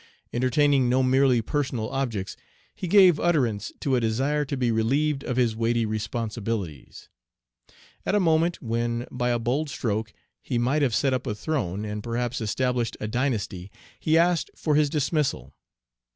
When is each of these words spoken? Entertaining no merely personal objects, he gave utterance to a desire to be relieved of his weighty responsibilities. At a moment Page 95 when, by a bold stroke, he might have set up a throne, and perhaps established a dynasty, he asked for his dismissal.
Entertaining 0.33 0.89
no 0.89 1.03
merely 1.03 1.43
personal 1.43 1.87
objects, 1.91 2.35
he 2.73 2.87
gave 2.87 3.19
utterance 3.19 3.71
to 3.79 3.95
a 3.95 3.99
desire 3.99 4.43
to 4.45 4.57
be 4.57 4.71
relieved 4.71 5.23
of 5.23 5.37
his 5.37 5.55
weighty 5.55 5.85
responsibilities. 5.85 7.07
At 8.03 8.15
a 8.15 8.19
moment 8.19 8.55
Page 8.61 8.63
95 8.63 8.69
when, 8.71 9.07
by 9.11 9.29
a 9.29 9.37
bold 9.37 9.69
stroke, 9.69 10.11
he 10.41 10.57
might 10.57 10.81
have 10.81 10.95
set 10.95 11.13
up 11.13 11.27
a 11.27 11.35
throne, 11.35 11.85
and 11.85 12.01
perhaps 12.01 12.41
established 12.41 12.97
a 12.99 13.07
dynasty, 13.07 13.69
he 13.99 14.17
asked 14.17 14.49
for 14.55 14.73
his 14.73 14.89
dismissal. 14.89 15.53